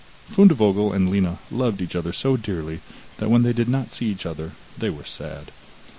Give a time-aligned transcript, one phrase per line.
[0.31, 2.79] Fundevogel and Lina loved each other so dearly
[3.17, 5.51] that when they did not see each other they were sad.